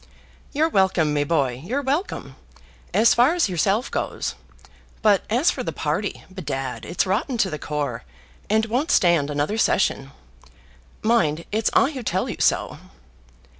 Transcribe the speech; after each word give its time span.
"You're 0.51 0.67
welcome, 0.67 1.13
me 1.13 1.23
boy; 1.23 1.61
you're 1.63 1.83
welcome, 1.83 2.35
as 2.91 3.13
far 3.13 3.35
as 3.35 3.47
yourself 3.47 3.91
goes. 3.91 4.33
But 5.03 5.23
as 5.29 5.51
for 5.51 5.61
the 5.61 5.71
party, 5.71 6.23
bedad, 6.33 6.85
it's 6.85 7.05
rotten 7.05 7.37
to 7.37 7.51
the 7.51 7.59
core, 7.59 8.03
and 8.49 8.65
won't 8.65 8.89
stand 8.89 9.29
another 9.29 9.59
session. 9.59 10.09
Mind, 11.03 11.45
it's 11.51 11.69
I 11.73 11.91
who 11.91 12.01
tell 12.01 12.27
you 12.27 12.37
so." 12.39 12.79